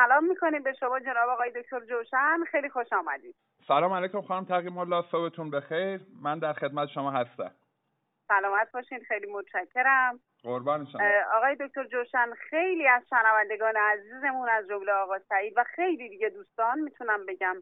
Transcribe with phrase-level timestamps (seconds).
[0.00, 2.44] سلام می‌کنیم به شما جناب آقای دکتر جوشن.
[2.50, 3.34] خیلی خوش آمدید.
[3.68, 6.00] سلام علیکم خانم تقیم الله صبحتون بخیر.
[6.22, 7.50] من در خدمت شما هستم.
[8.28, 10.20] سلامت باشین خیلی متشکرم.
[10.42, 11.00] قربان شما.
[11.34, 16.80] آقای دکتر جوشن خیلی از شنوندگان عزیزمون از جمله آقا سعید و خیلی دیگه دوستان
[16.80, 17.56] می‌تونم بگم.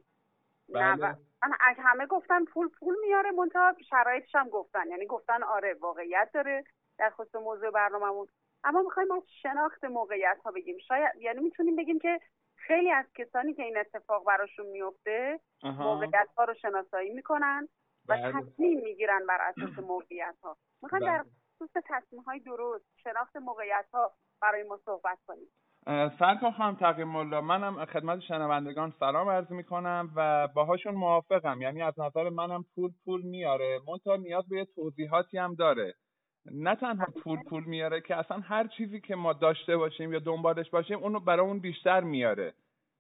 [0.75, 1.17] بله.
[1.43, 4.91] من همه گفتن پول پول میاره منتها شرایطش هم گفتن.
[4.91, 6.65] یعنی گفتن آره واقعیت داره
[6.99, 8.27] در خصوص موضوع برنامهمون.
[8.65, 10.79] اما می‌خوایم از شناخت موقعیت ها بگیم.
[10.89, 12.21] شاید یعنی می‌تونیم بگیم که
[12.57, 17.69] خیلی از کسانی که این اتفاق براشون میفته موقعیت ها رو شناسایی می‌کنن
[18.09, 18.33] و بله.
[18.33, 21.31] تصمیم می‌گیرن بر اساس موقعیت ها می‌خوایم در بله.
[21.57, 25.49] خصوص تصمیم های درست شناخت موقعیت ها برای ما صحبت کنیم.
[26.19, 31.63] سرکار خانم تقیم الله منم خدمت شنوندگان سلام عرض می‌کنم و باهاشون موافقم.
[31.63, 33.81] یعنی از نظر منم پول پول میاره.
[33.89, 35.95] منتها نیاز به توضیحاتی هم داره.
[36.53, 40.71] نه تنها پول پول میاره که اصلا هر چیزی که ما داشته باشیم یا دنبالش
[40.71, 42.55] باشیم اونو برای اون بیشتر میاره.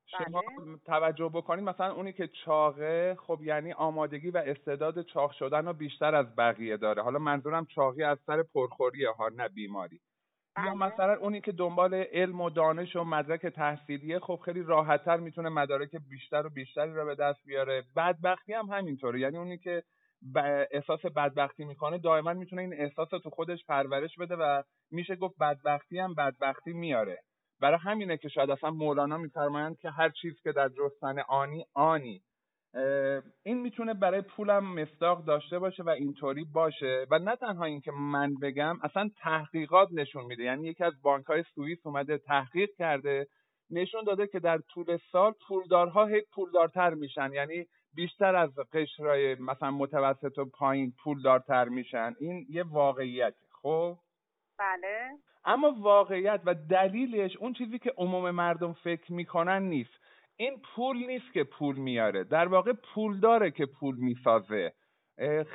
[0.06, 0.78] شما بله.
[0.86, 6.14] توجه بکنید مثلا اونی که چاقه خب یعنی آمادگی و استعداد چاق شدن رو بیشتر
[6.14, 7.02] از بقیه داره.
[7.02, 10.00] حالا منظورم چاقی از سر پرخوریه ها نه بیماری.
[10.56, 10.74] یا بله.
[10.74, 15.96] مثلا اونی که دنبال علم و دانش و مدرک تحصیلیه خب خیلی راحتتر می‌تونه مدارک
[16.10, 17.84] بیشتر و بیشتری رو به دست بیاره.
[17.96, 19.20] بدبختی هم همینطوره.
[19.20, 19.82] یعنی اونی که
[20.70, 25.98] احساس بدبختی می‌کنه دائما می‌تونه این احساس تو خودش پرورش بده و میشه گفت بدبختی
[25.98, 27.18] هم بدبختی میاره.
[27.60, 32.22] برای همینه که شاید اصلا مولانا میفرمایند که هر چیز که در جستن آنی آنی.
[33.44, 38.34] این می‌تونه برای پولم مصداق داشته باشه و اینطوری باشه و نه تنها اینکه من
[38.34, 40.42] بگم اصلا تحقیقات نشون میده.
[40.42, 43.26] یعنی یکی از بانک های سوئیس اومده تحقیق کرده
[43.70, 47.32] نشون داده که در طول سال پولدارها هی پولدارتر میشن.
[47.32, 47.66] یعنی
[47.98, 52.14] بیشتر از قشرهای مثلا متوسط و پایین پولدارتر میشن.
[52.20, 53.96] این یه واقعیت خب؟
[54.58, 55.10] بله.
[55.44, 59.90] اما واقعیت و دلیلش اون چیزی که عموم مردم فکر می‌کنن نیست.
[60.36, 62.24] این پول نیست که پول میاره.
[62.24, 64.72] در واقع پول داره که پول می‌سازه.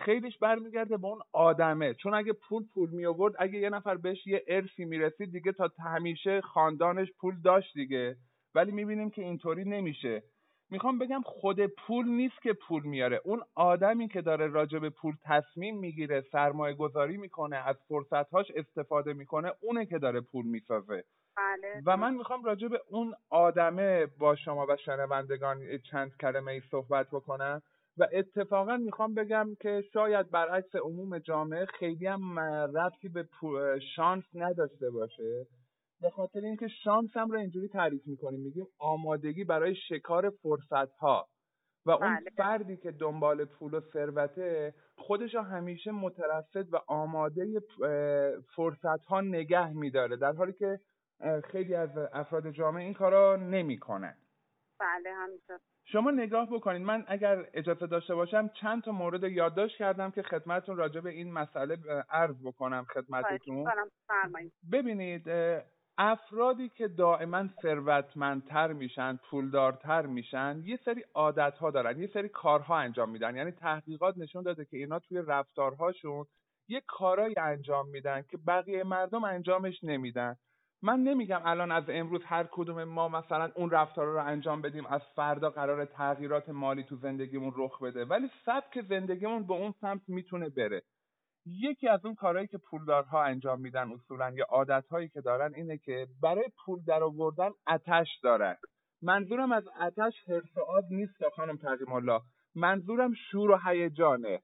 [0.05, 1.93] خیلیش برمیگرده به اون آدمه.
[1.93, 5.71] چون اگه پول پول می آورد اگه یه نفر بهش یه ارثی می‌رسید دیگه تا
[5.83, 8.15] همیشه خاندانش پول داشت دیگه.
[8.55, 10.23] ولی می‌بینیم که اینطوری نمیشه.
[10.71, 13.21] می‌خوام بگم خود پول نیست که پول میاره.
[13.23, 19.13] اون آدمی که داره راجع به پول تصمیم می‌گیره سرمایه گذاری می‌کنه از فرصتهاش استفاده
[19.13, 21.03] می‌کنه اونه که داره پول می‌سازه.
[21.37, 21.81] بله.
[21.85, 25.59] و من می‌خوام راجع به اون آدمه با شما و شنوندگان
[25.91, 27.61] چند کلمه ای صحبت بکنم
[27.97, 32.39] و اتفاقا می‌خوام بگم که شاید برعکس عموم جامعه خیلی هم
[32.77, 33.27] ربطی به
[33.95, 35.45] شانس نداشته باشه.
[36.03, 38.39] به خاطر اینکه شانس هم رو اینجوری تعریف می‌کنیم.
[38.39, 41.27] میگیم آمادگی برای شکار فرصت ها
[41.85, 42.29] و اون بله.
[42.37, 47.45] فردی که دنبال پول و ثروته خودش همیشه مترصد و آماده
[48.55, 50.17] فرصت ها نگه میداره.
[50.17, 50.79] در حالی که
[51.51, 54.17] خیلی از افراد جامعه این کارا نمی‌کنن
[54.79, 55.59] بله همینطور.
[55.85, 60.77] شما نگاه بکنید من اگر اجازه داشته باشم چند تا مورد یادداشت کردم که خدمتتون
[60.77, 61.77] راجع به این مسئله
[62.09, 63.65] عرض بکنم خدمتتون.
[64.71, 65.29] ببینید
[65.97, 73.09] افرادی که دائما ثروتمندتر میشن پولدارتر میشن یه سری عادتها دارن یه سری کارها انجام
[73.09, 73.35] میدن.
[73.35, 76.25] یعنی تحقیقات نشون داده که اینا توی رفتارهاشون
[76.67, 80.35] یه کارایی انجام میدن که بقیه مردم انجامش نمیدن.
[80.81, 85.01] من نمیگم الان از امروز هر کدوم ما مثلا اون رفتارا رو انجام بدیم از
[85.15, 88.05] فردا قرار تغییرات مالی تو زندگیمون رخ بده.
[88.05, 90.81] ولی سبک زندگیمون به اون سمت می‌تونه بره.
[91.45, 96.07] یکی از اون کارهایی که پولدارها انجام میدن اصولا یا عادتهایی که دارن اینه که
[96.21, 98.55] برای پول در آوردن آتش دارن.
[99.01, 102.21] منظورم از آتش حرف آب نیست خانم تقیم الله
[102.55, 104.41] منظورم شور و هیجانه.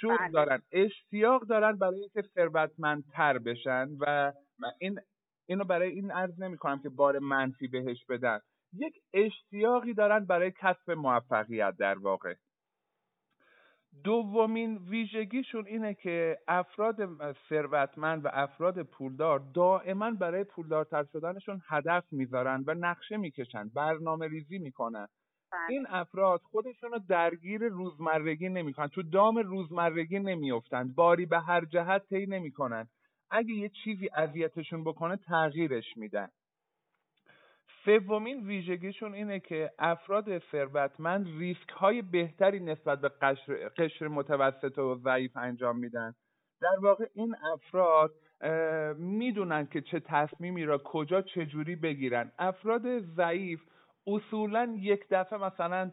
[0.00, 0.30] شور بله.
[0.32, 4.32] دارن اشتیاق دارن برای اینکه ثروتمندتر بشن و
[4.80, 5.00] این
[5.48, 8.40] اینو برای این عرض نمی کنم که بار منفی بهش بدن.
[8.72, 12.34] یک اشتیاقی دارن برای کسب موفقیت در واقع.
[14.04, 16.96] دومین ویژگیشون اینه که افراد
[17.48, 24.58] ثروتمند و افراد پولدار دائما برای پولدارتر شدنشون هدف می‌ذارن و نقشه می‌کشن برنامه ریزی
[24.58, 25.08] می‌کنن.
[25.52, 25.60] بله.
[25.68, 32.02] این افراد خودشون رو درگیر روزمرگی نمی‌کنن تو دام روزمرگی نمیافتند باری به هر جهت
[32.08, 32.88] طی نمی‌کنن.
[33.30, 36.28] اگه یه چیزی اذیتشون بکنه تغییرش میدن.
[37.84, 44.94] سومین ویژگیشون اینه که افراد ثروتمند ریسک های بهتری نسبت به قشر, قشر متوسط و
[44.94, 46.14] ضعیف انجام میدن.
[46.60, 48.12] در واقع این افراد
[48.98, 52.32] می‌دونن که چه تصمیمی را کجا چجوری بگیرن.
[52.38, 53.60] افراد ضعیف
[54.06, 55.90] اصولا یک دفعه مثلا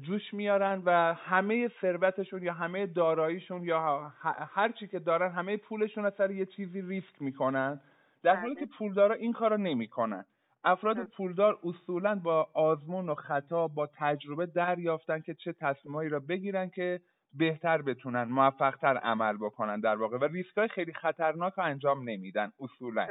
[0.00, 4.12] جوش میارن و همه ثروتشون یا همه داراییشون یا
[4.54, 7.80] هر چی که دارن همه پولشون از سر یه چیزی ریسک می‌کنن.
[8.22, 8.74] در حالی که بله.
[8.78, 10.24] پولدارا این کارو نمی‌کنن.
[10.64, 16.70] افراد پولدار اصولا با آزمون و خطا با تجربه دریافتن که چه تصمیمایی را بگیرن
[16.70, 17.00] که
[17.34, 20.18] بهتر بتونن موفقتر عمل بکنن در واقع.
[20.18, 23.08] و ریسک های خیلی خطرناک رو انجام نمیدن اصولا.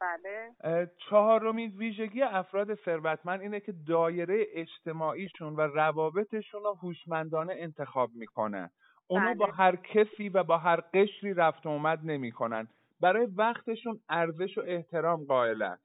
[0.00, 0.90] بله.
[1.10, 8.70] چهارمین ویژگی افراد ثروتمند اینه که دایره اجتماعیشون و روابطشون رو هوشمندانه انتخاب می‌کنن
[9.06, 9.54] اونو با بله.
[9.54, 12.68] هر کسی و با هر قشری رفت و اومد نمی‌کنن.
[13.00, 15.78] برای وقتشون ارزش و احترام قائلن.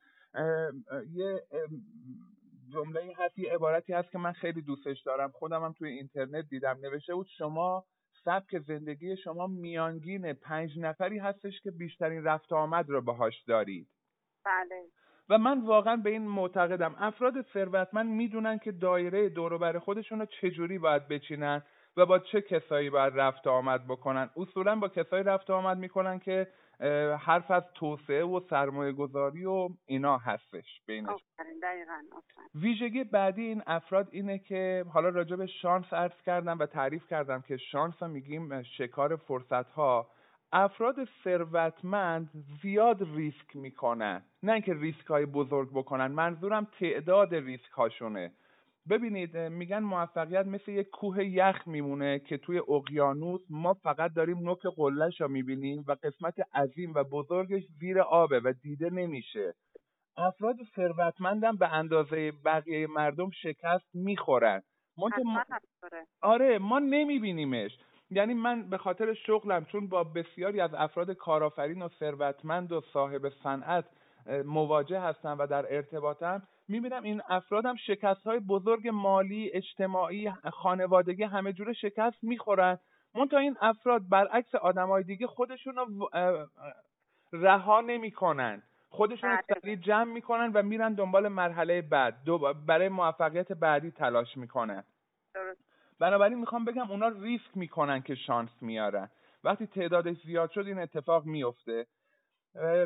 [1.13, 1.41] یه
[2.73, 5.31] جمله هست یه عبارتی هست که من خیلی دوستش دارم.
[5.31, 6.77] خودم هم توی اینترنت دیدم.
[6.81, 7.85] نوشته بود شما
[8.25, 13.87] سبک زندگی شما میانگین پنج نفری هستش که بیشترین رفت آمد رو باهاش دارید.
[14.45, 14.83] بله.
[15.29, 16.95] و من واقعا به این معتقدم.
[16.99, 21.63] افراد ثروتمند می‌دونن که دایره دوروبر خودشون رو چجوری باید بچینن
[21.97, 24.29] و با چه کسایی باید رفت آمد بکنن.
[24.37, 26.47] اصولا با کسایی رفت آمد می‌کنن که
[27.19, 31.19] حرف از توسعه و سرمایه گذاری و اینا هستش بینش
[32.55, 37.41] ویژگی بعدی این افراد اینه که حالا راجع به شانس عرض کردم و تعریف کردم
[37.41, 40.07] که شانس ها میگیم شکار فرصت ها
[40.51, 42.29] افراد ثروتمند
[42.61, 44.21] زیاد ریسک می‌کنن.
[44.43, 48.31] نه اینکه ریسک های بزرگ بکنن منظورم تعداد ریسک هاشونه
[48.89, 54.61] ببینید میگن موفقیت مثل یک کوه یخ میمونه که توی اقیانوس ما فقط داریم نوک
[54.75, 59.53] قلش رو می‌بینیم و قسمت عظیم و بزرگش زیر آبه و دیده نمیشه.
[60.17, 64.61] افراد ثروتمندم به اندازه بقیه مردم شکست می‌خورن.
[66.21, 67.71] آره ما نمیبینیمش.
[68.09, 73.29] یعنی من به خاطر شغلم چون با بسیاری از افراد کارآفرین و ثروتمند و صاحب
[73.43, 73.85] صنعت
[74.45, 81.53] مواجه هستم و در ارتباطم می‌بینم این افرادم شکست های بزرگ مالی اجتماعی خانوادگی همه
[81.53, 82.79] جوره شکست می‌خورن.
[83.15, 86.09] منتها این افراد برعکس های دیگه خودشون رو
[87.33, 88.63] رها نمی‌کنن.
[88.89, 89.59] خودشون رو بله.
[89.61, 92.15] سریع جمع می‌کنن و میرن دنبال مرحله بعد.
[92.65, 94.83] برای موفقیت بعدی تلاش می‌کنن.
[95.99, 99.09] بنابراین می‌خوام بگم اونا ریسک می‌کنن که شانس میارن.
[99.43, 101.85] وقتی تعدادش زیاد شد این اتفاق میفته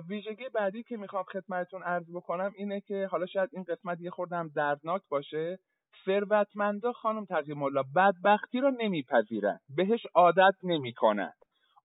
[0.10, 4.52] ویژگی بعدی که می‌خوام خدمتتون عرض بکنم اینه که حالا شاید این قسمت یه خوردم
[4.56, 5.60] دردناک باشه.
[6.06, 9.60] ثروتمندا خانم تقیم الله بدبختی رو نمیپذیرن.
[9.75, 11.34] بهش عادت نمی‌کنن.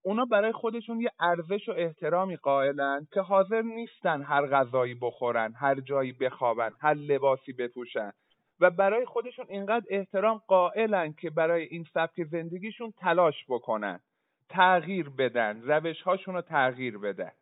[0.03, 5.81] اونا برای خودشون یه ارزش و احترامی قائلن که حاضر نیستن هر غذایی بخورن هر
[5.81, 8.13] جایی بخوابن هر لباسی بپوشن.
[8.61, 14.01] و برای خودشون اینقدر احترام قائلن که برای این سبک زندگیشون تلاش بکنن.
[14.49, 17.33] تغییر بدن روش هاشون رو تغییر بدن.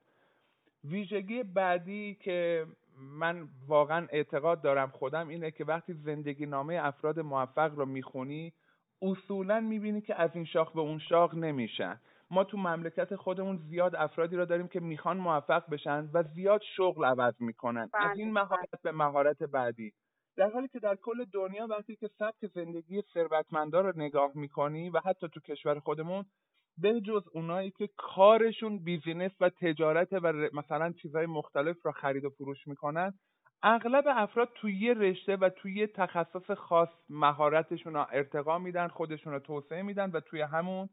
[0.85, 2.67] ویژگی بعدی که
[2.99, 8.53] من واقعا اعتقاد دارم خودم اینه که وقتی زندگی نامه افراد موفق رو می‌خونی
[9.03, 12.01] اصولا می‌بینی که از این شاخ به اون شاخ نمیشن.
[12.31, 17.05] ما تو مملکت خودمون زیاد افرادی رو داریم که می‌خوان موفق بشن و زیاد شغل
[17.05, 17.91] عوض می‌کنن.
[17.95, 18.81] از این بله، مهارت بله.
[18.83, 19.93] به مهارت بعدی.
[20.37, 25.01] در حالی که در کل دنیا وقتی که سبک زندگی ثروتمندا رو نگاه می‌کنی و
[25.05, 26.25] حتی تو کشور خودمون
[26.79, 32.31] به جز اونایی که کارشون بیزینس و تجارت و مثلا چیزهای مختلف را خرید و
[32.31, 33.13] فروش می‌کنن
[33.63, 39.33] اغلب افراد توی یه رشته و توی یه تخصص خاص مهارتشون رو ارتقا میدن خودشون
[39.33, 40.89] رو توسعه میدن و توی همون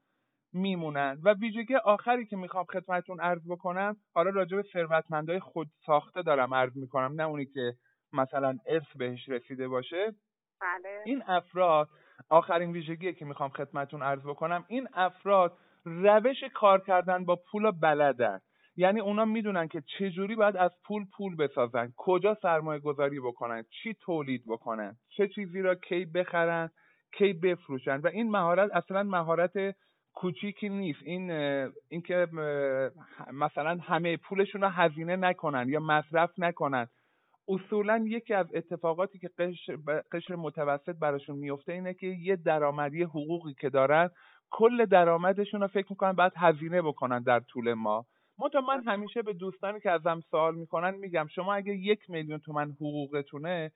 [0.54, 6.22] میمونن و ویژگی آخری که می‌خوام خدمتتون عرض بکنم حالا راجع به ثروتمندای خود ساخته
[6.22, 7.74] دارم عرض می‌کنم نه اونی که
[8.13, 10.16] مثلا ارث بهش رسیده باشه
[10.62, 11.01] بله.
[11.06, 11.90] این افراد
[12.30, 18.40] آخرین ویژگی که می‌خوام خدمتتون عرض بکنم این افراد روش کار کردن با پول بلدن.
[18.76, 21.94] یعنی اونا می‌دونن که چجوری باید از پول پول بسازن.
[21.97, 26.69] کجا سرمایه گذاری بکنن چی تولید بکنن چه چیزی را کی بخرن
[27.18, 27.97] کی بفروشن.
[27.97, 29.76] و این مهارت اصلا مهارت
[30.14, 31.00] کوچیکی نیست.
[31.04, 31.31] این
[31.90, 32.28] اینکه
[33.33, 36.88] مثلا همه پولشون رو هزینه نکنن یا مصرف نکنن.
[37.47, 39.78] اصولا یکی از اتفاقاتی که قشر,
[40.11, 44.09] قشر متوسط براشون میفته اینه که یه درآمدی حقوقی که دارن
[44.52, 48.06] کل درآمدشون رو فکر می‌کنن باید هزینه بکنن در طول ماه.
[48.40, 52.72] منتها من همیشه به دوستانی که ازم سوال می‌کنن میگم شما اگه یک میلیون تومن
[52.72, 53.72] حقوقتونه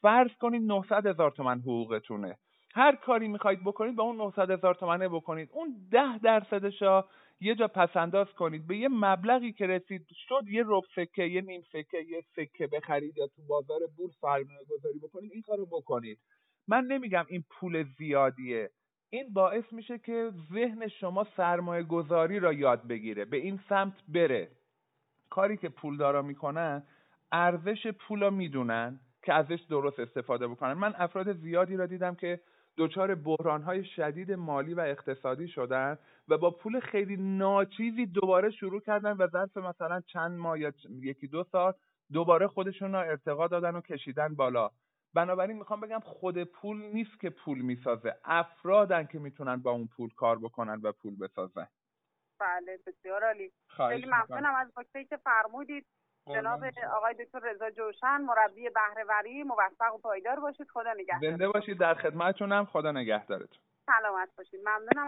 [0.00, 2.36] فرض کنید 900 هزار تومن حقوقتونه.
[2.74, 5.48] هر کاری می‌خواید بکنید به اون 900 هزار تومنه بکنید.
[5.52, 6.82] اون ده درصدش
[7.40, 8.66] یه جا پسنداز کنید.
[8.66, 13.18] به یه مبلغی که رسید شد یه رب سکه یه نیم سکه یه سکه بخرید
[13.18, 16.18] یا تو بازار بورس سرمایه گذاری بکنید این کارو بکنید.
[16.68, 18.70] من نمیگم این پول زیادیه.
[19.10, 24.48] این باعث میشه که ذهن شما سرمایه گذاری را یاد بگیره به این سمت بره.
[25.30, 26.82] کاری که پولدارا می‌کنن
[27.32, 30.72] ارزش پول را می‌دونن که ازش درست استفاده بکنن.
[30.72, 32.40] من افراد زیادی را دیدم که
[32.78, 35.98] دچار بحرانهای شدید مالی و اقتصادی شدن
[36.28, 40.72] و با پول خیلی ناچیزی دوباره شروع کردن و ظرف مثلا چند ماه یا
[41.02, 41.72] یکی دو سال
[42.12, 44.70] دوباره خودشون رو ارتقا دادن و کشیدن بالا.
[45.16, 48.16] بنابراین می‌خوام بگم خود پول نیست که پول می‌سازه.
[48.24, 51.66] افرادن که می‌تونن با اون پول کار بکنن و پول بسازن.
[52.40, 53.52] بله بسیار عالی.
[53.68, 55.86] خیلی ممنونم از نکته که فرمودید.
[56.28, 60.66] جناب آقای دکتر رضا جوشن مربی بهرهوری موفق و پایدار باشید.
[60.68, 61.30] خدا نگهدار.
[61.30, 62.64] زنده باشید در خدمتتونم.
[62.64, 63.58] خدا نگهدارتون.
[63.86, 64.60] سلامت باشید.
[64.60, 65.06] ممنونم.